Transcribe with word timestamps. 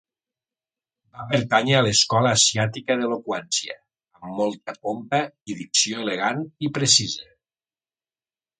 Va 1.17 1.25
pertànyer 1.33 1.75
a 1.79 1.83
l'escola 1.87 2.31
asiàtica 2.37 2.95
d'eloqüència, 3.01 3.77
amb 4.23 4.35
molta 4.41 4.77
pompa 4.87 5.23
i 5.53 5.59
dicció 5.61 6.03
elegant 6.07 6.45
i 6.69 6.75
precisa. 6.81 7.31